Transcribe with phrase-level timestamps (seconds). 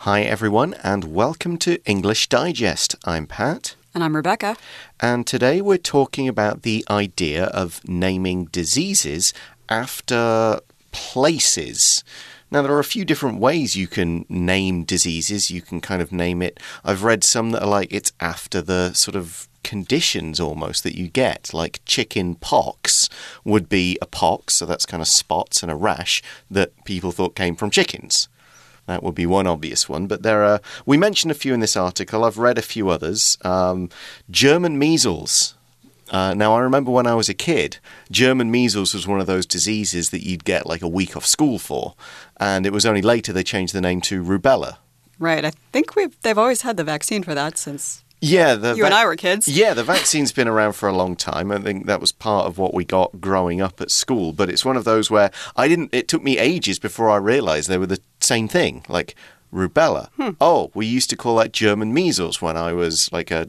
[0.00, 2.94] Hi, everyone, and welcome to English Digest.
[3.04, 3.74] I'm Pat.
[3.92, 4.56] And I'm Rebecca.
[5.00, 9.32] And today we're talking about the idea of naming diseases
[9.68, 10.60] after
[10.92, 12.04] places.
[12.52, 15.50] Now, there are a few different ways you can name diseases.
[15.50, 16.60] You can kind of name it.
[16.84, 21.08] I've read some that are like it's after the sort of conditions almost that you
[21.08, 23.08] get, like chicken pox
[23.44, 27.34] would be a pox, so that's kind of spots and a rash that people thought
[27.34, 28.28] came from chickens.
[28.86, 30.60] That would be one obvious one, but there are.
[30.84, 32.24] We mentioned a few in this article.
[32.24, 33.36] I've read a few others.
[33.42, 33.90] Um,
[34.30, 35.54] German measles.
[36.10, 37.78] Uh, now, I remember when I was a kid,
[38.12, 41.58] German measles was one of those diseases that you'd get like a week off school
[41.58, 41.94] for.
[42.38, 44.76] And it was only later they changed the name to rubella.
[45.18, 45.44] Right.
[45.44, 48.94] I think we've they've always had the vaccine for that since yeah, the you and
[48.94, 49.48] I were kids.
[49.48, 51.50] Yeah, the vaccine's been around for a long time.
[51.52, 54.32] I think that was part of what we got growing up at school.
[54.32, 55.90] But it's one of those where I didn't.
[55.92, 58.84] It took me ages before I realised they were the same thing.
[58.88, 59.14] Like
[59.52, 60.08] rubella.
[60.16, 60.30] Hmm.
[60.40, 63.48] Oh, we used to call that German measles when I was like a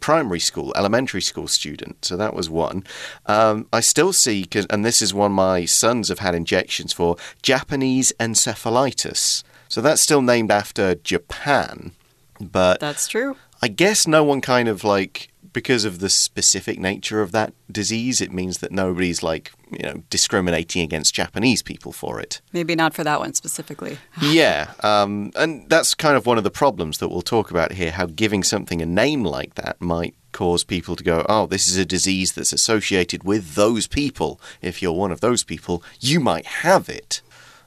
[0.00, 2.04] primary school, elementary school student.
[2.04, 2.84] So that was one.
[3.26, 8.12] Um, I still see, and this is one my sons have had injections for Japanese
[8.20, 9.42] encephalitis.
[9.68, 11.92] So that's still named after Japan.
[12.40, 13.36] But that's true.
[13.66, 18.20] I guess no one kind of like because of the specific nature of that disease,
[18.20, 22.40] it means that nobody's like, you know, discriminating against Japanese people for it.
[22.52, 23.98] Maybe not for that one specifically.
[24.22, 24.70] yeah.
[24.84, 28.06] Um, and that's kind of one of the problems that we'll talk about here how
[28.06, 31.84] giving something a name like that might cause people to go, oh, this is a
[31.84, 34.40] disease that's associated with those people.
[34.62, 37.20] If you're one of those people, you might have it.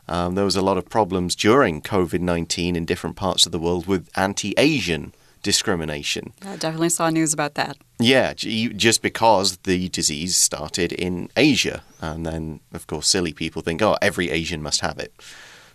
[0.07, 3.59] Um, there was a lot of problems during COVID 19 in different parts of the
[3.59, 6.33] world with anti Asian discrimination.
[6.41, 7.77] I definitely saw news about that.
[7.99, 11.83] Yeah, just because the disease started in Asia.
[12.01, 15.13] And then, of course, silly people think, oh, every Asian must have it.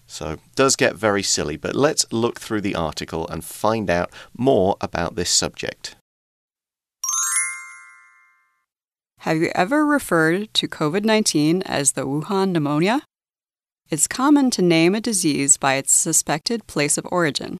[0.07, 4.13] So it does get very silly, but let's look through the article and find out
[4.37, 5.97] more about this subject.
[9.21, 13.01] Have you ever referred to COVID 19 as the Wuhan pneumonia?
[13.89, 17.57] It's common to name a disease by its suspected place of origin.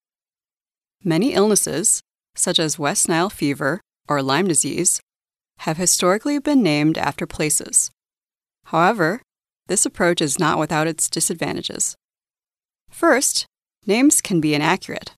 [1.07, 2.01] Many illnesses,
[2.35, 5.03] such as West Nile fever or Lyme disease,
[5.59, 7.91] have historically been named after places.
[8.65, 9.21] However,
[9.67, 11.95] this approach is not without its disadvantages.
[12.91, 13.45] First,
[13.87, 15.13] names can be inaccurate,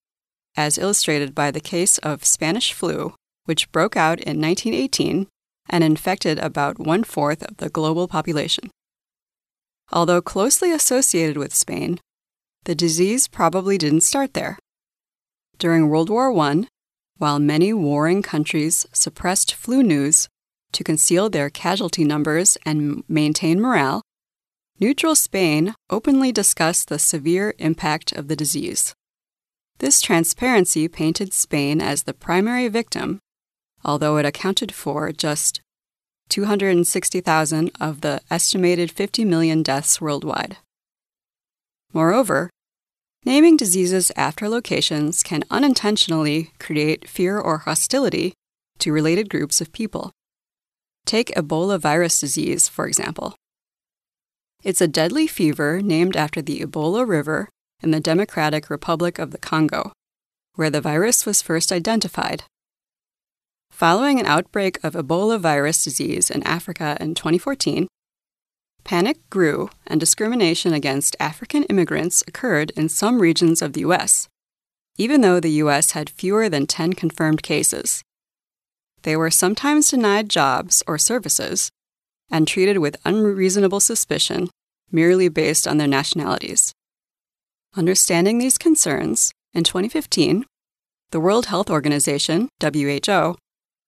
[0.56, 3.14] as illustrated by the case of Spanish flu,
[3.44, 5.28] which broke out in 1918
[5.68, 8.70] and infected about one fourth of the global population.
[9.92, 12.00] Although closely associated with Spain,
[12.64, 14.58] the disease probably didn't start there.
[15.58, 16.68] During World War I,
[17.16, 20.28] while many warring countries suppressed flu news
[20.72, 24.02] to conceal their casualty numbers and maintain morale,
[24.78, 28.94] neutral Spain openly discussed the severe impact of the disease.
[29.78, 33.18] This transparency painted Spain as the primary victim,
[33.84, 35.60] although it accounted for just
[36.28, 40.58] 260,000 of the estimated 50 million deaths worldwide.
[41.92, 42.50] Moreover,
[43.26, 48.34] Naming diseases after locations can unintentionally create fear or hostility
[48.78, 50.12] to related groups of people.
[51.06, 53.34] Take Ebola virus disease, for example.
[54.62, 57.48] It's a deadly fever named after the Ebola River
[57.82, 59.90] in the Democratic Republic of the Congo,
[60.54, 62.44] where the virus was first identified.
[63.72, 67.88] Following an outbreak of Ebola virus disease in Africa in 2014,
[68.86, 74.28] Panic grew, and discrimination against African immigrants occurred in some regions of the U.S.,
[74.96, 75.90] even though the U.S.
[75.90, 78.04] had fewer than 10 confirmed cases.
[79.02, 81.68] They were sometimes denied jobs or services
[82.30, 84.50] and treated with unreasonable suspicion
[84.92, 86.72] merely based on their nationalities.
[87.74, 90.44] Understanding these concerns, in 2015,
[91.10, 93.36] the World Health Organization, WHO,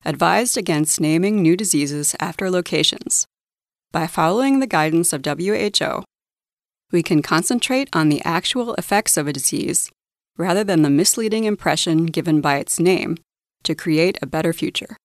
[0.05, 3.29] advised against naming new diseases after locations
[3.93, 6.05] by following the guidance of WHO,
[6.91, 9.91] we can concentrate on the actual effects of a disease
[10.37, 13.19] rather than the misleading impression given by its name
[13.65, 14.97] to create a better future.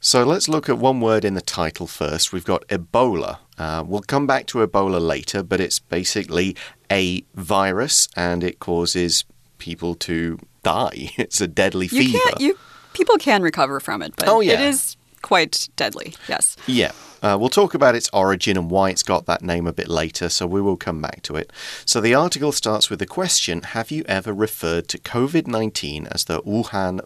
[0.00, 2.32] So let's look at one word in the title first.
[2.32, 3.38] We've got Ebola.
[3.56, 6.54] Uh, we'll come back to Ebola later, but it's basically
[6.90, 9.24] a virus and it causes
[9.58, 11.10] people to die.
[11.16, 12.18] It's a deadly you fever.
[12.38, 12.58] You,
[12.92, 14.54] people can recover from it, but oh, yeah.
[14.54, 16.54] it is quite deadly, yes.
[16.66, 16.92] Yeah.
[17.22, 20.28] Uh, we'll talk about its origin and why it's got that name a bit later,
[20.28, 21.50] so we will come back to it.
[21.86, 26.24] So the article starts with the question Have you ever referred to COVID 19 as
[26.24, 27.00] the Wuhan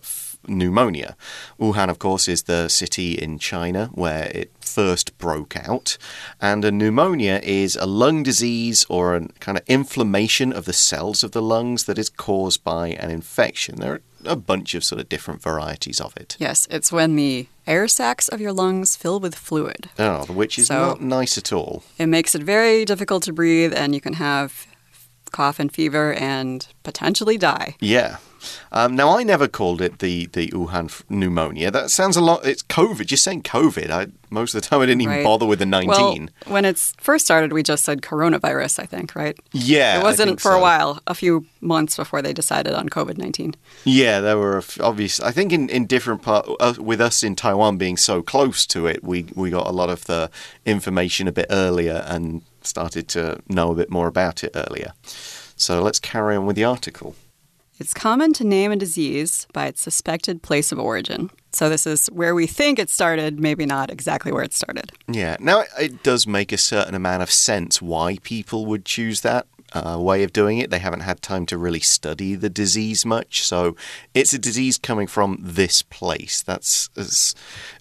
[0.47, 1.17] pneumonia.
[1.61, 5.99] Wuhan, of course, is the city in China where it first broke out.
[6.41, 11.25] And a pneumonia is a lung disease or a kind of inflammation of the cells
[11.25, 13.77] of the lungs that is caused by an infection.
[13.77, 16.37] There are a bunch of sort of different varieties of it.
[16.39, 19.91] Yes, it's when the air sacs of your lungs fill with fluid.
[19.99, 21.83] Oh, which is So- not nice at all.
[21.99, 24.67] It makes it very difficult to breathe, and you can have
[25.29, 27.77] cough and fever and potentially die.
[27.81, 28.17] Yeah.
[28.71, 31.73] Um, now, I never called it the, the Wuhan pneumonia.
[31.73, 32.47] That sounds a lot.
[32.47, 33.11] It's COVID.
[33.11, 33.91] You're saying COVID.
[33.91, 35.25] I, most of the time, I didn't even Right.
[35.25, 36.31] bother with the 19.
[36.47, 39.37] Well, when it's first started, we just said coronavirus, I think, right?
[39.51, 39.99] yeah.
[39.99, 43.57] it wasn't for a while, a few months before they decided on COVID 19.
[43.85, 45.19] Yeah, there were a f- obvious.
[45.19, 48.87] I think in, in different part uh, with us in Taiwan being so close to
[48.87, 50.31] it, we we got a lot of the
[50.65, 54.93] information a bit earlier and started to know a bit more about it earlier.
[55.57, 57.15] So let's carry on with the article.
[57.81, 61.31] It's common to name a disease by its suspected place of origin.
[61.53, 64.93] So, this is where we think it started, maybe not exactly where it started.
[65.07, 65.37] Yeah.
[65.41, 69.47] Now it, it does make a certain amount of sense why people would choose that.
[69.75, 70.71] Uh, way of doing it.
[70.71, 73.77] They haven't had time to really study the disease much, so
[74.15, 76.43] it's a disease coming from this place.
[76.43, 76.89] That's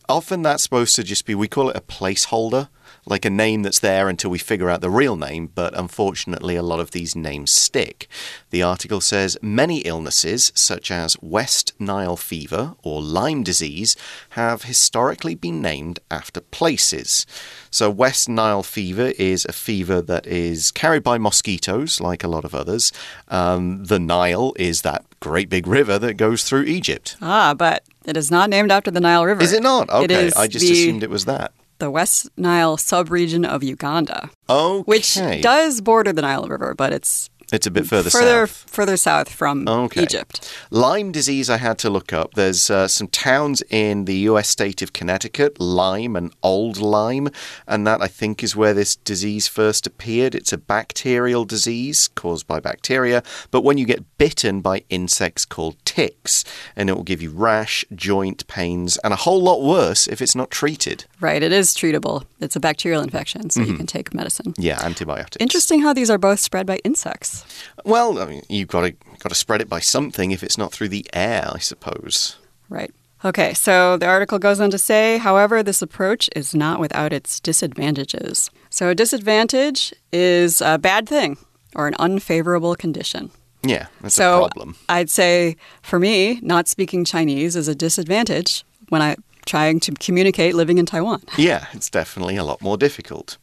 [0.10, 2.68] often that's supposed to just be we call it a placeholder,
[3.10, 5.52] like a name that's there until we figure out the real name.
[5.54, 8.08] But unfortunately, a lot of these names stick.
[8.50, 13.96] The article says many illnesses, such as West Nile fever or Lyme disease,
[14.32, 17.26] have historically been named after places.
[17.70, 22.46] So, West Nile fever is a fever that is carried by mosquitoes, like a lot
[22.46, 22.92] of others.
[23.28, 27.18] Um, the Nile is that great big river that goes through Egypt.
[27.22, 29.42] Ah, but it is not named after the Nile River.
[29.42, 29.90] Is it not?
[29.90, 31.52] Okay, is I just the, assumed it was that.
[31.80, 34.84] The West Nile subregion of Uganda, Okay.
[34.84, 38.66] which does border the Nile River, but it's It's a bit further, further south.
[38.70, 40.04] further south from Okay.
[40.04, 40.54] Egypt.
[40.70, 42.34] Lyme disease, I had to look up.
[42.34, 47.30] There's uh, some towns in the US state of Connecticut, Lyme and Old Lyme,
[47.66, 50.36] and that I think is where this disease first appeared.
[50.36, 55.78] It's a bacterial disease caused by bacteria, but when you get bitten by insects called
[55.86, 56.44] ticks,
[56.76, 60.36] and it will give you rash, joint pains, and a whole lot worse if it's
[60.36, 61.06] not treated.
[61.22, 62.26] Right, it is treatable.
[62.42, 64.54] It's a bacterial infection, so you can take medicine.
[64.58, 65.38] Yeah, antibiotics.
[65.40, 67.37] Interesting how these are both spread by insects.
[67.86, 70.72] Well, I mean, you've got to got to spread it by something if it's not
[70.72, 72.38] through the air, I suppose.
[72.70, 72.94] Right.
[73.26, 77.40] Okay, so the article goes on to say, however, this approach is not without its
[77.40, 78.52] disadvantages.
[78.70, 81.38] So, a disadvantage is a bad thing
[81.76, 83.32] or an unfavorable condition.
[83.64, 84.76] Yeah, that's so, a problem.
[84.88, 90.54] I'd say for me, not speaking Chinese is a disadvantage when I'm trying to communicate
[90.54, 91.24] living in Taiwan.
[91.38, 93.38] Yeah, it's definitely a lot more difficult.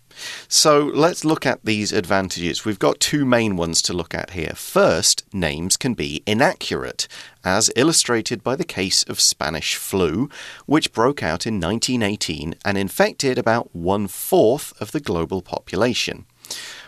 [0.49, 2.65] So let's look at these advantages.
[2.65, 4.53] We've got two main ones to look at here.
[4.55, 7.09] First, names can be inaccurate,
[7.45, 10.29] as illustrated by the case of Spanish flu,
[10.67, 16.27] which broke out in 1918 and infected about one fourth of the global population.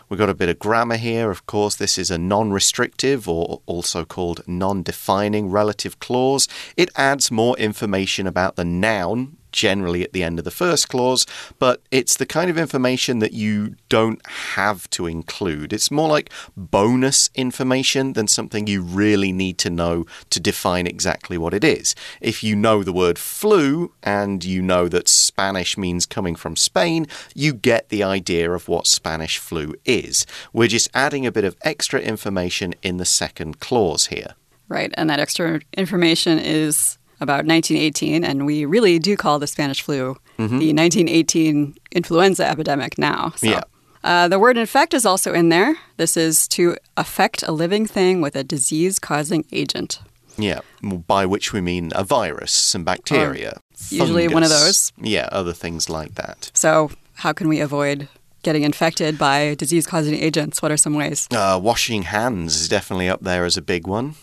[0.09, 1.29] We've got a bit of grammar here.
[1.31, 6.47] Of course, this is a non restrictive or also called non defining relative clause.
[6.77, 11.25] It adds more information about the noun generally at the end of the first clause,
[11.57, 15.73] but it's the kind of information that you don't have to include.
[15.73, 21.39] It's more like bonus information than something you really need to know to define exactly
[21.39, 21.95] what it is.
[22.21, 27.07] If you know the word flu and you know that Spanish means coming from Spain,
[27.33, 30.27] you get the idea of what Spanish flu is.
[30.53, 34.35] We're just adding a bit of extra information in the second clause here.
[34.69, 39.81] Right, and that extra information is about 1918, and we really do call the Spanish
[39.81, 43.33] flu the 1918 influenza epidemic now.
[43.37, 43.47] So.
[43.47, 43.63] Yeah.
[44.03, 45.75] Uh, the word infect is also in there.
[45.97, 49.99] This is to affect a living thing with a disease causing agent.
[50.37, 50.59] Yeah,
[51.07, 53.59] by which we mean a virus, some bacteria.
[53.89, 54.93] usually one of those.
[55.01, 56.51] Yeah, other things like that.
[56.53, 58.07] So, how can we avoid
[58.43, 60.61] getting infected by disease causing agents?
[60.61, 61.27] What are some ways?
[61.31, 64.13] Uh, washing hands is definitely up there as a big one.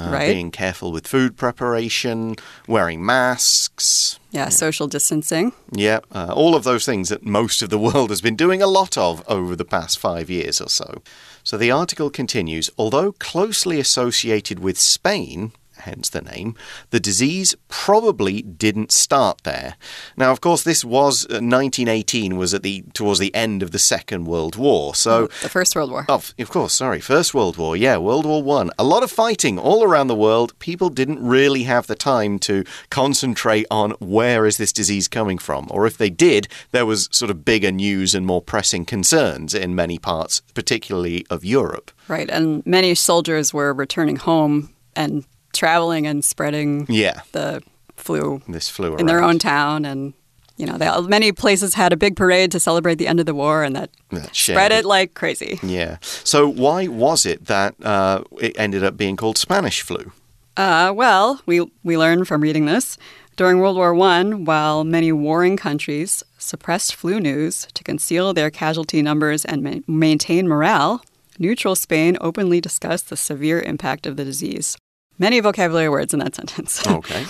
[0.00, 0.32] Uh, Right.
[0.32, 4.18] Being careful with food preparation, wearing masks.
[4.30, 5.52] Yeah, social distancing.
[5.70, 8.66] Yeah, uh, all of those things that most of the world has been doing a
[8.66, 11.02] lot of over the past five years or so.
[11.44, 16.54] So the article continues although closely associated with Spain, hence the name,
[16.90, 19.76] the disease probably didn't start there.
[20.16, 23.78] Now, of course, this was uh, 1918 was at the towards the end of the
[23.78, 24.94] Second World War.
[24.94, 26.04] So The First World War.
[26.08, 27.00] Oh, of course, sorry.
[27.00, 28.70] First World War, yeah, World War One.
[28.78, 30.58] A lot of fighting all around the world.
[30.58, 35.68] People didn't really have the time to concentrate on where is this disease coming from,
[35.70, 39.74] or if they did, there was sort of bigger news and more pressing concerns in
[39.74, 41.90] many parts, particularly of Europe.
[42.08, 47.62] Right, and many soldiers were returning home and traveling and spreading Yeah, the
[47.96, 50.14] flu this flu in their own town and
[50.58, 53.34] you know, they, many places had a big parade to celebrate the end of the
[53.34, 54.80] war, and that That spread it.
[54.80, 55.58] it like crazy.
[55.62, 55.96] Yeah.
[56.02, 60.12] So why was it that uh, it ended up being called Spanish flu?
[60.56, 62.98] Uh, well, we we learned from reading this
[63.36, 69.00] during World War One, while many warring countries suppressed flu news to conceal their casualty
[69.00, 71.02] numbers and ma- maintain morale.
[71.38, 74.76] Neutral Spain openly discussed the severe impact of the disease.
[75.22, 76.84] Many vocabulary words in that sentence.
[76.84, 77.24] Okay.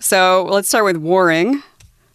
[0.00, 1.62] So let's start with warring.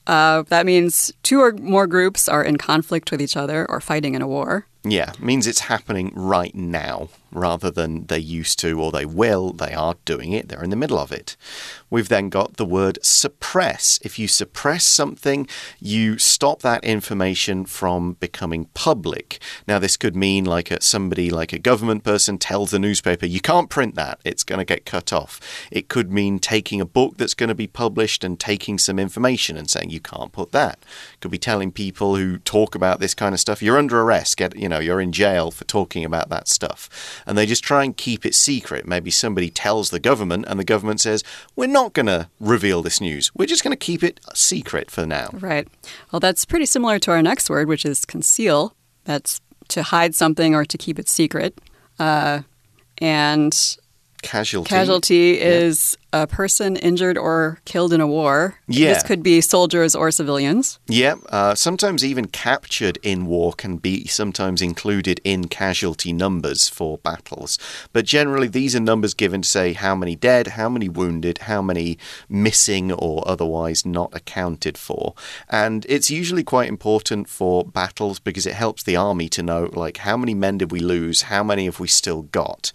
[0.07, 4.13] Uh, that means two or more groups are in conflict with each other or fighting
[4.13, 4.67] in a war.
[4.83, 9.51] Yeah, means it's happening right now rather than they used to or they will.
[9.51, 11.35] They are doing it, they're in the middle of it.
[11.89, 13.99] We've then got the word suppress.
[14.03, 15.47] If you suppress something,
[15.79, 19.39] you stop that information from becoming public.
[19.67, 23.39] Now, this could mean like a, somebody, like a government person, tells the newspaper, you
[23.39, 25.39] can't print that, it's going to get cut off.
[25.71, 29.57] It could mean taking a book that's going to be published and taking some information
[29.57, 30.79] and saying, you can't put that.
[31.13, 34.37] It Could be telling people who talk about this kind of stuff, you're under arrest,
[34.37, 37.23] get, you know, you're in jail for talking about that stuff.
[37.25, 38.87] And they just try and keep it secret.
[38.87, 41.23] Maybe somebody tells the government, and the government says,
[41.55, 43.31] We're not going to reveal this news.
[43.35, 45.29] We're just going to keep it secret for now.
[45.33, 45.67] Right.
[46.11, 48.75] Well, that's pretty similar to our next word, which is conceal.
[49.05, 51.59] That's to hide something or to keep it secret.
[51.97, 52.41] Uh,
[52.99, 53.77] and
[54.25, 54.69] Casualty.
[54.69, 58.57] casualty is a person injured or killed in a war.
[58.67, 58.93] Yeah.
[58.93, 60.79] This could be soldiers or civilians.
[60.87, 66.97] Yeah, uh, sometimes even captured in war can be sometimes included in casualty numbers for
[66.99, 67.59] battles.
[67.93, 71.61] But generally, these are numbers given to say how many dead, how many wounded, how
[71.61, 71.97] many
[72.29, 75.13] missing or otherwise not accounted for.
[75.49, 79.97] And it's usually quite important for battles because it helps the army to know, like,
[79.97, 82.71] how many men did we lose, how many have we still got.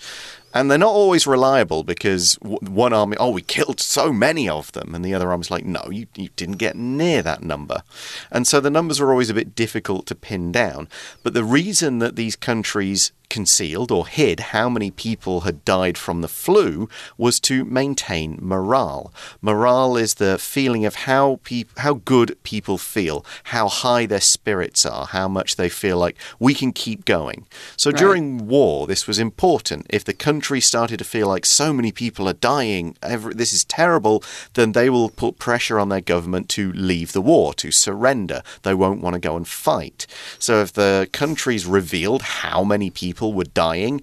[0.53, 4.95] And they're not always reliable because one army, oh, we killed so many of them.
[4.95, 7.83] And the other army's like, no, you, you didn't get near that number.
[8.31, 10.89] And so the numbers are always a bit difficult to pin down.
[11.23, 16.21] But the reason that these countries concealed or hid how many people had died from
[16.21, 19.13] the flu was to maintain morale.
[19.41, 21.39] Morale is the feeling of how
[21.79, 26.53] how good people feel, how high their spirits are, how much they feel like we
[26.53, 27.47] can keep going.
[27.77, 27.99] So Right.
[28.01, 29.87] during war, this was important.
[29.89, 33.65] If the country started to feel like so many people are dying, every, this is
[33.65, 34.23] terrible,
[34.55, 38.43] then they will put pressure on their government to leave the war, to surrender.
[38.63, 40.07] They won't want to go and fight.
[40.39, 44.01] So if the countries revealed how many people were dying,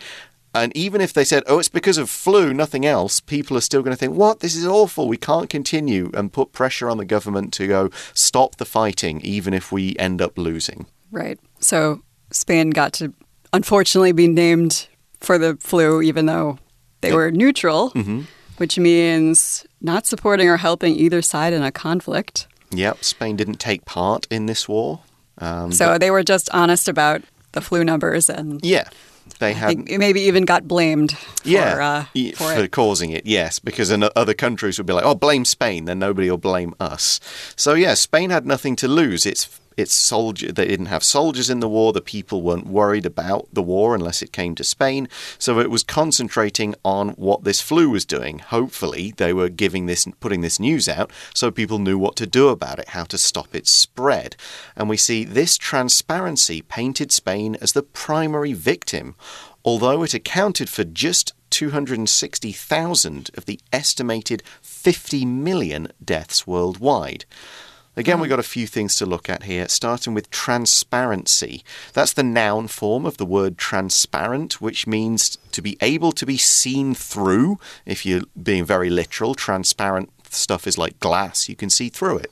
[0.53, 3.81] and even if they said, oh, it's because of flu, nothing else, people are still
[3.83, 4.39] going to think, what?
[4.39, 5.07] This is awful.
[5.07, 9.53] We can't continue, and put pressure on the government to go stop the fighting, even
[9.53, 10.85] if we end up losing.
[11.11, 11.39] Right.
[11.59, 13.13] So Spain got to
[13.53, 14.87] unfortunately be named
[15.19, 16.57] for the flu, even though
[17.01, 18.21] they were neutral, Mm-hmm.
[18.57, 22.47] which means not supporting or helping either side in a conflict.
[22.71, 25.01] Yep, Spain didn't take part in this war.
[25.37, 27.21] Um, So they were just honest about
[27.57, 28.87] the flu numbers and yeah,
[29.39, 29.89] they had.
[29.89, 34.33] maybe even got blamed for, Yeah, uh, for for causing it, yes, because in other
[34.33, 37.19] countries would be like, "Oh, blame Spain," then nobody will blame us.
[37.55, 39.25] So yeah, Spain had nothing to lose.
[39.25, 40.51] It's it's soldier.
[40.51, 41.93] They didn't have soldiers in the war.
[41.93, 45.07] The people weren't worried about the war unless it came to Spain.
[45.37, 48.39] So it was concentrating on what this flu was doing.
[48.39, 52.49] Hopefully, they were giving this, putting this news out, so people knew what to do
[52.49, 54.35] about it, how to stop its spread.
[54.75, 59.15] And we see this transparency painted Spain as the primary victim
[59.65, 67.25] although it accounted for just 260,000 of the estimated 50 million deaths worldwide.
[67.97, 68.29] Again, we've mm.
[68.29, 71.63] got a few things to look at here, starting with transparency.
[71.93, 76.37] That's the noun form of the word transparent, which means to be able to be
[76.37, 77.57] seen through.
[77.87, 82.31] If you're being very literal, transparent stuff is like glass, you can see through it.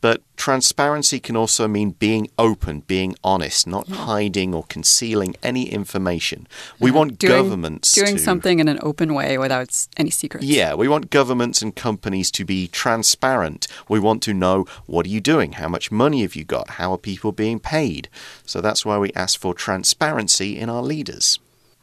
[0.00, 6.46] But transparency can also mean being open, being honest, not hiding or concealing any information.
[6.78, 6.98] We uh-huh.
[6.98, 10.46] want doing, governments doing to something in an open way without any secrets.
[10.46, 13.66] yeah, we want governments and companies to be transparent.
[13.88, 15.52] We want to know what are you doing?
[15.52, 16.70] How much money have you got?
[16.70, 18.08] How are people being paid?
[18.44, 21.38] So that's why we ask for transparency in our leaders.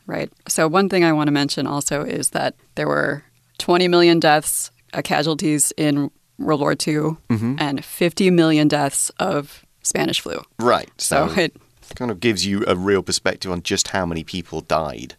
[0.05, 0.31] Right.
[0.47, 3.23] So, one thing I want to mention also is that there were
[3.59, 7.55] 20 million deaths, casualties in World War II, Mm-hmm.
[7.59, 10.41] and 50 million deaths of Spanish flu.
[10.59, 10.89] Right.
[10.97, 11.55] So, So it,
[11.95, 15.15] kind of gives you a real perspective on just how many people died.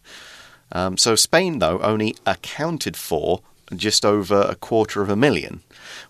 [0.73, 3.41] Um, so Spain, though, only accounted for
[3.75, 5.61] just over a quarter of a million.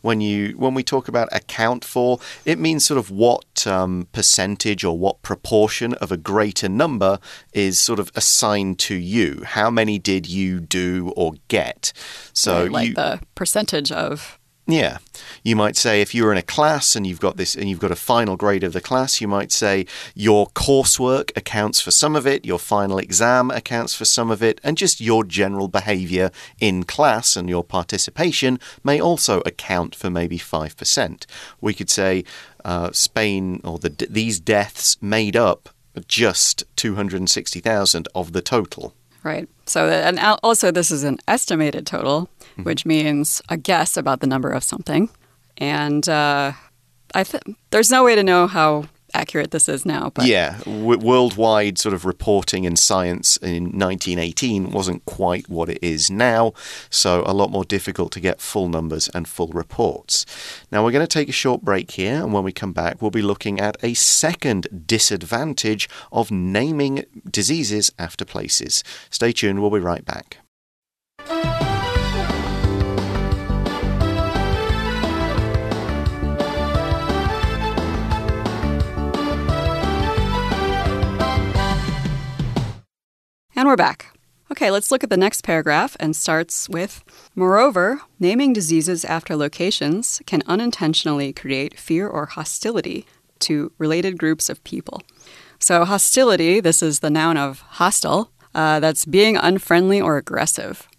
[0.02, 4.84] When you when we talk about account for, it means sort of what um, percentage
[4.84, 7.20] or what proportion of a greater number
[7.54, 9.44] is sort of assigned to you.
[9.46, 11.94] How many did you do or get?
[12.34, 14.98] So like you, the percentage of yeah.
[15.44, 17.92] You might say if you're in a class and you've got this and you've got
[17.92, 22.26] a final grade of the class, you might say your coursework accounts for some of
[22.26, 26.84] it, your final exam accounts for some of it, and just your general behavior in
[26.84, 31.26] class and your participation may also account for maybe 5%.
[31.62, 32.24] We could say
[32.64, 35.70] uh, Spain or the, these deaths made up
[36.08, 38.94] just 260,000 of the total.
[39.24, 39.50] Right.
[39.66, 42.66] So, and also, this is an estimated total, mm -hmm.
[42.66, 45.10] which means a guess about the number of something.
[45.58, 46.54] And uh,
[47.16, 48.86] I th there's no way to know how
[49.16, 50.12] accurate this is now.
[50.14, 56.12] But yeah, worldwide sort of reporting in science in 1918 wasn't quite what it is
[56.12, 56.54] now,
[56.90, 60.26] so a lot more difficult to get full numbers and full reports.
[60.72, 63.12] Now we're going to take a short break here, and when we come back, we'll
[63.12, 68.84] be looking at a second disadvantage of naming diseases after places.
[69.10, 70.45] Stay tuned, we'll be right back.
[83.58, 84.08] And we're back.
[84.52, 87.02] Okay, let's look at the next paragraph and starts with
[87.36, 93.06] Moreover, naming diseases after locations can unintentionally create fear or hostility
[93.40, 95.02] to related groups of people.
[95.58, 100.90] So, hostility, this is the noun of hostile, uh, that's being unfriendly or aggressive.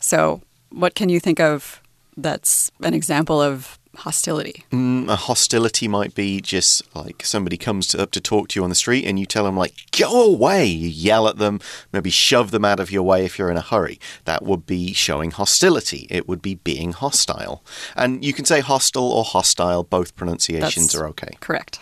[0.00, 1.80] So, what can you think of
[2.16, 4.64] that's an example of hostility?
[4.70, 8.64] Mm, a hostility might be just like somebody comes to, up to talk to you
[8.64, 10.66] on the street and you tell them, like, go away.
[10.66, 11.60] You yell at them,
[11.92, 13.98] maybe shove them out of your way if you're in a hurry.
[14.24, 16.06] That would be showing hostility.
[16.10, 17.62] It would be being hostile.
[17.96, 21.36] And you can say hostile or hostile, both pronunciations That's are okay.
[21.40, 21.78] Correct.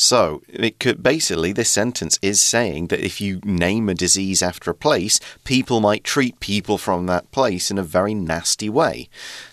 [0.00, 4.70] So it could basically this sentence is saying that if you name a disease after
[4.70, 9.08] a place, people might treat people from that place in a very nasty way.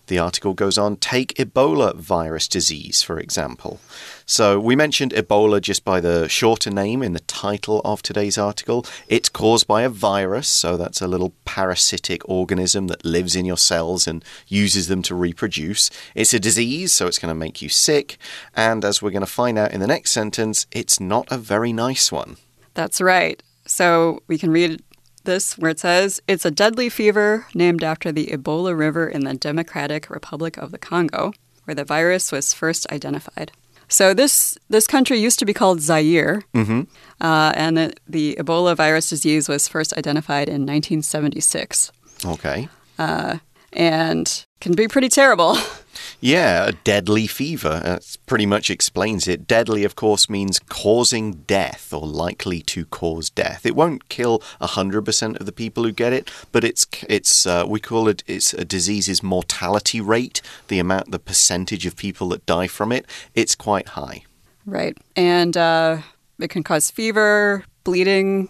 [0.07, 3.79] The article goes on take Ebola virus disease, for example.
[4.25, 8.85] So we mentioned Ebola just by the shorter name in the title of today's article.
[9.07, 13.57] It's caused by a virus, so that's a little parasitic organism that lives in your
[13.57, 15.89] cells and uses them to reproduce.
[16.13, 18.17] It's a disease, so it's going to make you sick.
[18.55, 21.73] And as we're going to find out in the next sentence, it's not a very
[21.73, 22.37] nice one.
[22.73, 23.41] That's right.
[23.65, 24.83] So we can read
[25.25, 29.33] this where it says it's a deadly fever named after the Ebola River in the
[29.33, 31.33] Democratic Republic of the Congo,
[31.65, 33.51] where the virus was first identified.
[33.87, 36.87] So this this country used to be called Zaire, mm -hmm.
[37.21, 41.91] uh, and the, the, Ebola virus disease was first identified in 1976.
[42.25, 42.69] Okay.
[42.97, 43.37] Uh,
[43.73, 45.57] and can be pretty terrible.
[46.19, 47.81] Yeah, a deadly fever.
[47.83, 49.47] That pretty much explains it.
[49.47, 53.65] Deadly, of course, means causing death or likely to cause death.
[53.65, 57.79] It won't kill 100% of the people who get it, but it's, it's uh, we
[57.79, 62.67] call it it's a disease's mortality rate, the amount, the percentage of people that die
[62.67, 63.05] from it.
[63.33, 64.23] It's quite high.
[64.65, 64.97] Right.
[65.15, 65.99] And uh,
[66.39, 68.49] it can cause fever, bleeding,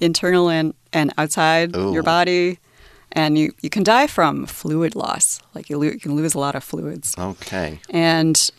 [0.00, 1.92] internal and, and outside Ooh.
[1.92, 2.58] your body
[3.12, 5.40] and you, you can die from fluid loss.
[5.54, 7.14] Like you, lo- you can lose a lot of fluids.
[7.18, 7.80] Okay.
[7.90, 8.50] And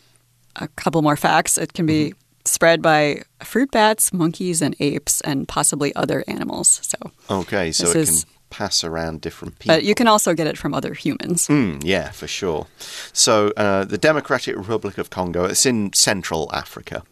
[0.56, 2.18] a couple more facts it can be mm-hmm.
[2.44, 6.80] spread by fruit bats, monkeys, and apes, and possibly other animals.
[6.82, 6.98] So,
[7.30, 9.76] okay, so it is, can pass around different people.
[9.76, 11.48] But you can also get it from other humans.
[11.48, 12.66] Mm, yeah, for sure.
[13.12, 17.02] So, uh, the Democratic Republic of Congo, it's in Central Africa.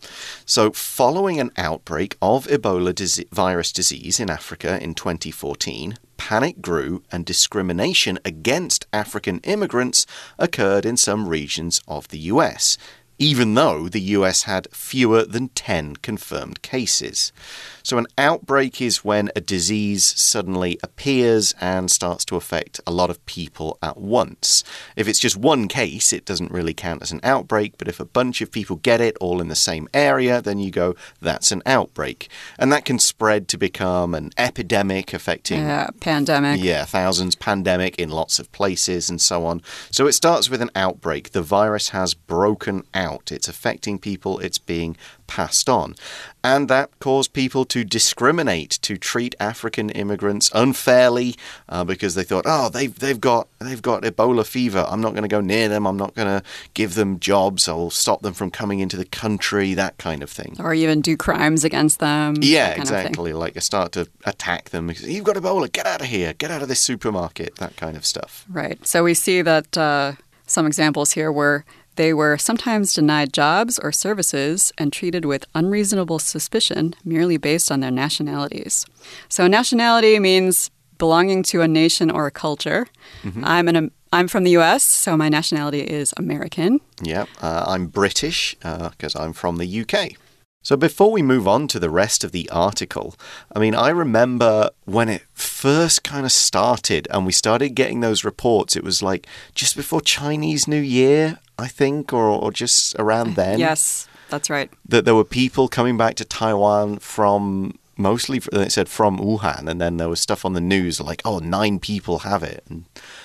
[0.45, 7.25] So, following an outbreak of Ebola virus disease in Africa in 2014, panic grew and
[7.25, 10.05] discrimination against African immigrants
[10.39, 12.77] occurred in some regions of the US,
[13.19, 17.33] even though the US had fewer than 10 confirmed cases.
[17.83, 23.11] So, an outbreak is when a disease suddenly appears and starts to affect a lot
[23.11, 24.65] of people at once.
[24.97, 28.05] If it's just one case, it doesn't really count as an outbreak, but if a
[28.05, 31.63] bunch of people get it all in the same area, then you go, that's an
[31.67, 32.29] outbreak.
[32.59, 35.61] And that can spread to become an epidemic affecting.
[35.61, 36.61] Yeah, pandemic.
[36.63, 39.63] Yeah, thousands, pandemic in lots of places and so on.
[39.91, 41.31] So, it starts with an outbreak.
[41.31, 43.33] The virus has broken out out.
[43.33, 44.97] It's affecting people, it's being
[45.31, 45.95] passed on.
[46.43, 51.37] And that caused people to discriminate, to treat African immigrants unfairly
[51.69, 54.85] uh, because they thought, oh, they've, they've, got, they've got Ebola fever.
[54.89, 55.87] I'm not going to go near them.
[55.87, 56.43] I'm not going to
[56.75, 57.69] give them jobs.
[57.69, 60.57] I'll stop them from coming into the country, that kind of thing.
[60.59, 62.37] Or even do crimes against them.
[62.41, 63.33] Yeah, exactly.
[63.33, 66.51] Like I start to attack them because you've got Ebola, get out of here, get
[66.51, 68.47] out of this supermarket, that kind of stuff.
[68.49, 68.85] Right.
[68.85, 70.15] So we see that uh,
[70.47, 71.65] some examples here were
[72.01, 77.81] they were sometimes denied jobs or services and treated with unreasonable suspicion merely based on
[77.81, 78.87] their nationalities.
[79.29, 82.87] So, nationality means belonging to a nation or a culture.
[83.23, 83.45] Mm-hmm.
[83.45, 86.81] I'm an I'm from the US, so my nationality is American.
[87.03, 90.17] Yeah, uh, I'm British because uh, I'm from the UK.
[90.63, 93.15] So, before we move on to the rest of the article,
[93.55, 98.25] I mean, I remember when it first kind of started and we started getting those
[98.25, 101.39] reports, it was like just before Chinese New Year.
[101.61, 103.59] I think, or, or just around then.
[103.59, 104.71] Yes, that's right.
[104.89, 109.81] That there were people coming back to Taiwan from mostly, it said from Wuhan, and
[109.81, 112.85] then there was stuff on the news like, oh, nine people have it, and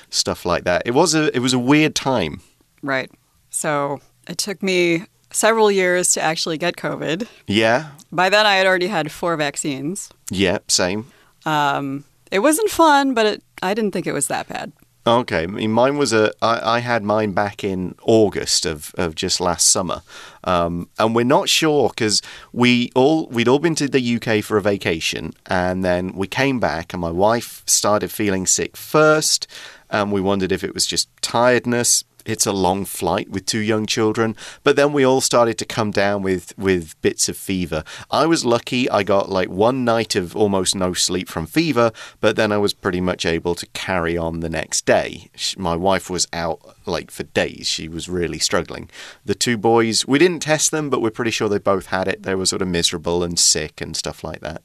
[0.10, 0.84] stuff like that.
[0.86, 2.42] It was a, it was a weird time.
[2.82, 3.10] Right.
[3.50, 7.28] So it took me several years to actually get COVID.
[7.48, 7.92] Yeah.
[8.12, 10.10] By then, I had already had four vaccines.
[10.30, 11.12] Yeah, same.
[11.46, 14.72] Um, it wasn't fun, but it, I didn't think it was that bad.
[15.08, 16.34] Okay, I mean, mine was a.
[16.42, 20.02] I, I had mine back in August of, of just last summer,
[20.44, 24.58] um, and we're not sure because we all we'd all been to the UK for
[24.58, 29.46] a vacation, and then we came back, and my wife started feeling sick first,
[29.92, 33.86] and we wondered if it was just tiredness, it's a long flight with two young
[33.86, 34.36] children.
[34.64, 37.84] But then we all started to come down with with bits of fever.
[38.10, 42.36] I was lucky; I got like one night of almost no sleep from fever, but
[42.36, 45.30] then I was pretty much able to carry on the next day.
[45.58, 48.90] My wife was out like for days; she was really struggling.
[49.24, 52.24] The two boys, we didn't test them, but we're pretty sure they both had it.
[52.24, 54.64] They were sort of miserable and sick and stuff like that.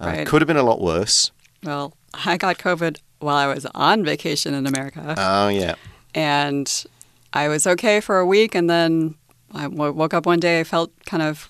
[0.00, 0.26] Uh, right.
[0.26, 1.30] Could have been a lot worse.
[1.62, 5.14] Well, I got COVID while I was on vacation in America.
[5.16, 5.74] Oh yeah
[6.16, 6.84] and
[7.32, 9.14] I was okay for a week, and then
[9.54, 10.58] I woke up one day.
[10.58, 11.48] I felt kind of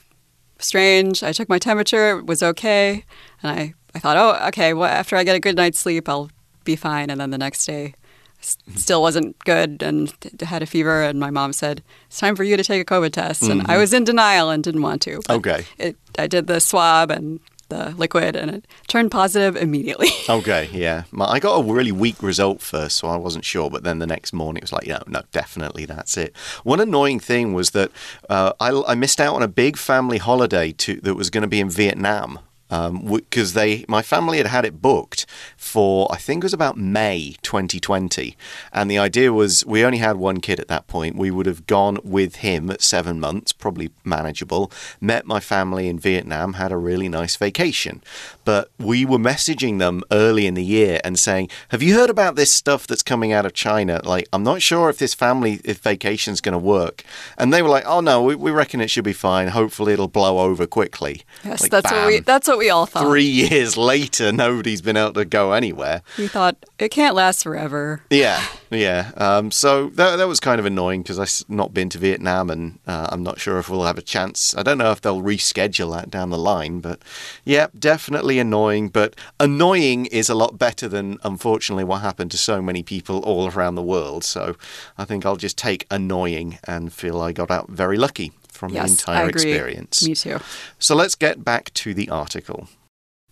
[0.58, 1.22] strange.
[1.22, 3.04] I took my temperature; it was okay,
[3.42, 4.74] and I I thought, oh, okay.
[4.74, 6.30] Well, after I get a good night's sleep, I'll
[6.64, 7.08] be fine.
[7.08, 7.94] And then the next day,
[8.40, 11.02] still wasn't good and had a fever.
[11.02, 13.70] And my mom said, "It's time for you to take a COVID test." And mm-hmm.
[13.70, 15.20] I was in denial and didn't want to.
[15.30, 15.64] Okay.
[15.78, 20.08] It, I did the swab and the liquid and it turned positive immediately.
[20.28, 21.04] okay, yeah.
[21.18, 23.70] I got a really weak result first, so I wasn't sure.
[23.70, 26.36] But then the next morning it was like, no, no, definitely that's it.
[26.64, 27.90] One annoying thing was that
[28.28, 31.48] uh, I, I missed out on a big family holiday to, that was going to
[31.48, 35.24] be in Vietnam because um, they my family had had it booked
[35.56, 38.36] for I think it was about May 2020,
[38.72, 41.16] and the idea was we only had one kid at that point.
[41.16, 44.70] We would have gone with him at seven months, probably manageable.
[45.00, 48.02] Met my family in Vietnam, had a really nice vacation,
[48.46, 52.36] but we were messaging them early in the year and saying, "Have you heard about
[52.36, 54.00] this stuff that's coming out of China?
[54.04, 57.02] Like, I'm not sure if this family if vacation is going to work."
[57.36, 59.48] And they were like, "Oh no, we, we reckon it should be fine.
[59.48, 62.04] Hopefully, it'll blow over quickly." Yes, like, that's bam.
[62.04, 63.04] what we that's what we all thought.
[63.04, 66.02] Three years later, nobody's been able to go anywhere.
[66.16, 68.02] We thought it can't last forever.
[68.10, 68.42] Yeah,
[68.76, 69.10] yeah.
[69.16, 72.78] Um, so that, that was kind of annoying because I've not been to Vietnam and
[72.86, 74.56] uh, I'm not sure if we'll have a chance.
[74.56, 77.00] I don't know if they'll reschedule that down the line, but
[77.44, 78.88] yeah, definitely annoying.
[78.88, 83.50] But annoying is a lot better than, unfortunately, what happened to so many people all
[83.50, 84.24] around the world.
[84.24, 84.56] So
[84.98, 88.86] I think I'll just take annoying and feel I got out very lucky from yes,
[88.86, 90.06] the entire experience.
[90.06, 90.38] Me too.
[90.78, 92.68] So let's get back to the article.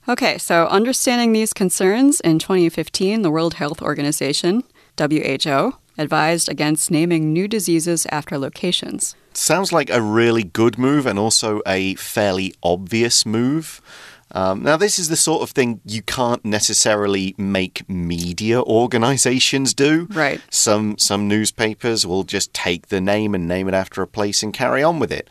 [0.06, 4.62] Okay, so understanding these concerns, in 2015, the World Health Organization,
[4.98, 9.14] WHO, advised against naming new diseases after locations.
[9.32, 13.80] Sounds like a really good move and also a fairly obvious move.
[14.32, 20.08] Um, now, this is the sort of thing you can't necessarily make media organizations do.
[20.10, 20.40] Right.
[20.50, 24.52] Some some newspapers will just take the name and name it after a place and
[24.52, 25.28] carry on with it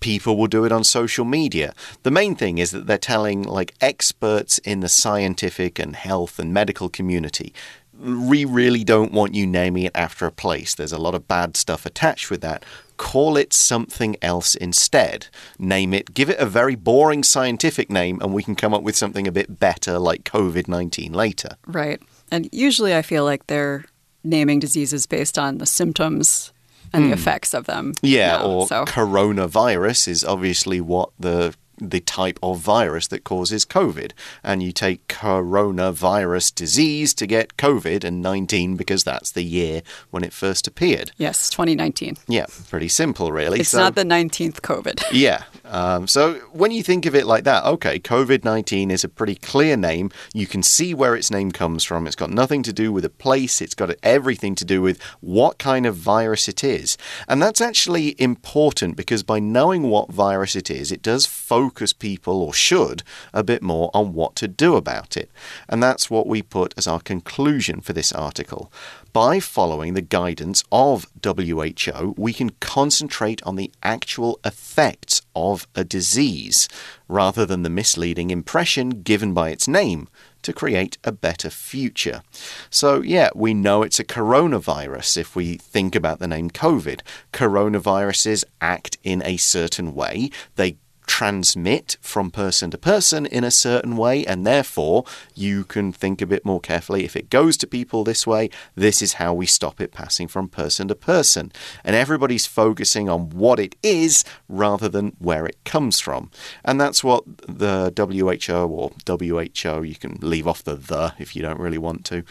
[0.00, 1.74] people will do it on social media.
[2.02, 6.52] The main thing is that they're telling like experts in the scientific and health and
[6.52, 7.52] medical community.
[8.00, 10.74] We really don't want you naming it after a place.
[10.74, 12.64] There's a lot of bad stuff attached with that
[13.00, 15.28] call it something else instead.
[15.58, 18.94] Name it, give it a very boring scientific name, and we can come up with
[18.94, 21.56] something a bit better like COVID 19 later.
[21.66, 21.98] Right.
[22.30, 23.86] And usually I feel like they're
[24.22, 26.52] naming diseases based on the symptoms
[26.92, 27.08] and mm.
[27.08, 27.20] the hmm.
[27.20, 27.94] effects of them.
[28.02, 28.84] Yeah, or so.
[28.84, 34.12] coronavirus is obviously what the the type of virus that causes COVID.
[34.42, 40.24] And you take coronavirus disease to get COVID and 19 because that's the year when
[40.24, 41.12] it first appeared.
[41.16, 42.16] Yes, 2019.
[42.28, 43.60] Yeah, pretty simple, really.
[43.60, 45.02] It's so, not the 19th COVID.
[45.12, 45.44] yeah.
[45.70, 49.36] Um, so when you think of it like that, okay, COVID 19 is a pretty
[49.36, 50.10] clear name.
[50.34, 52.06] You can see where its name comes from.
[52.06, 55.58] It's got nothing to do with a place, it's got everything to do with what
[55.58, 56.98] kind of virus it is.
[57.28, 62.42] And that's actually important because by knowing what virus it is, it does focus people,
[62.42, 65.30] or should, a bit more on what to do about it.
[65.68, 68.72] And that's what we put as our conclusion for this article.
[69.12, 75.82] By following the guidance of WHO, we can concentrate on the actual effects of a
[75.82, 76.68] disease
[77.08, 80.08] rather than the misleading impression given by its name
[80.42, 82.22] to create a better future.
[82.70, 87.00] So, yeah, we know it's a coronavirus if we think about the name COVID.
[87.32, 90.76] Coronaviruses act in a certain way, they
[91.10, 96.26] transmit from person to person in a certain way, and therefore you can think a
[96.34, 97.04] bit more carefully.
[97.04, 100.46] If it goes to people this way, this is how we stop it passing from
[100.46, 101.50] person to person.
[101.82, 106.30] And everybody's focusing on what it is rather than where it comes from.
[106.64, 111.42] And that's what the WHO or WHO, you can leave off the the if you
[111.42, 112.22] don't really want to,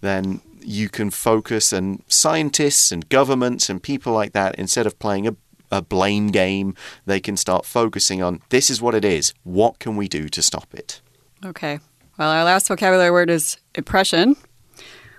[0.00, 5.26] then you can focus, and scientists and governments and people like that, instead of playing
[5.26, 5.34] a
[5.70, 6.74] a blame game.
[7.06, 9.34] They can start focusing on this is what it is.
[9.44, 11.00] What can we do to stop it?
[11.44, 11.78] Okay.
[12.18, 14.36] Well, our last vocabulary word is impression.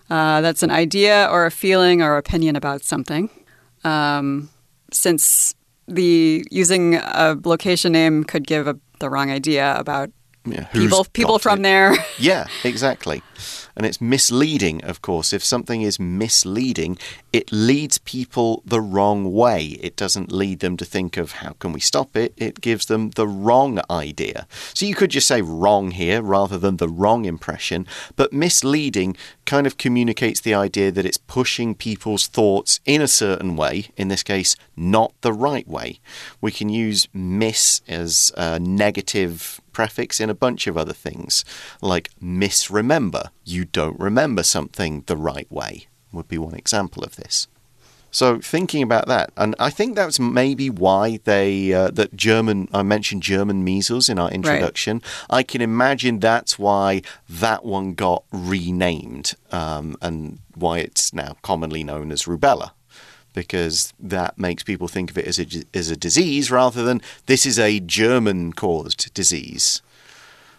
[0.09, 3.29] Uh, that's an idea or a feeling or opinion about something.
[3.83, 4.49] Um,
[4.91, 5.53] since
[5.87, 10.11] the using a location name could give a, the wrong idea about
[10.45, 11.63] yeah, people people from it.
[11.63, 11.95] there.
[12.17, 13.21] yeah, exactly.
[13.75, 15.31] And it's misleading, of course.
[15.31, 16.97] If something is misleading,
[17.31, 19.77] it leads people the wrong way.
[19.81, 22.33] It doesn't lead them to think of how can we stop it.
[22.35, 24.47] It gives them the wrong idea.
[24.73, 27.87] So you could just say wrong here rather than the wrong impression.
[28.17, 33.55] But misleading kind of communicates the idea that it's pushing people's thoughts in a certain
[33.55, 36.01] way, in this case, not the right way.
[36.41, 41.45] We can use miss as a negative prefix in a bunch of other things,
[41.81, 43.29] like misremember.
[43.45, 47.47] You don't remember something the right way, would be one example of this.
[48.11, 52.67] So thinking about that, and I think that's maybe why they uh, that German.
[52.73, 54.97] I mentioned German measles in our introduction.
[54.97, 55.39] Right.
[55.39, 61.85] I can imagine that's why that one got renamed, um, and why it's now commonly
[61.85, 62.71] known as rubella
[63.33, 67.45] because that makes people think of it as a, as a disease rather than this
[67.45, 69.81] is a German caused disease.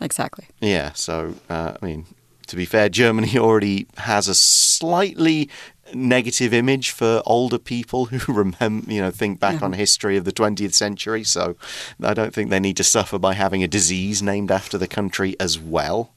[0.00, 0.46] Exactly.
[0.60, 2.06] Yeah, so, uh, I mean,
[2.46, 5.48] to be fair, Germany already has a slightly
[5.94, 9.66] negative image for older people who remember, you know, think back yeah.
[9.66, 11.24] on history of the 20th century.
[11.24, 11.56] So
[12.02, 15.36] I don't think they need to suffer by having a disease named after the country
[15.40, 16.12] as well.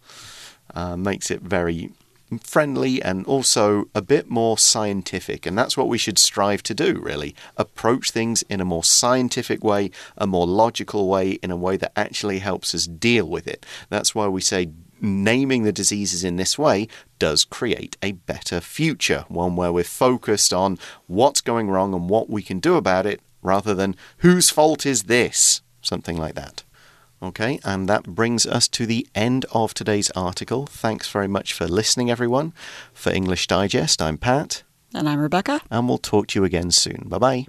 [0.74, 1.92] Uh, makes it very
[2.40, 5.46] friendly and also a bit more scientific.
[5.46, 7.36] And that's what we should strive to do, really.
[7.58, 11.94] Approach things in a more scientific way, a more logical way, in a way that
[11.96, 13.66] actually helps us deal with it.
[13.90, 16.88] That's why we say naming the diseases in this way
[17.20, 22.30] does create a better future, one where we're focused on what's going wrong and what
[22.30, 26.64] we can do about it rather than whose fault is this, something like that.
[27.24, 30.66] Okay, and that brings us to the end of today's article.
[30.66, 32.52] Thanks very much for listening, everyone.
[32.94, 34.64] For English Digest, I'm Pat.
[34.94, 35.62] And I'm Rebecca.
[35.72, 37.06] And we'll talk to you again soon.
[37.08, 37.46] Bye bye.